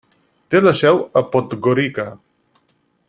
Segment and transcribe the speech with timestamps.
[0.53, 2.07] Té la seu a Podgorica.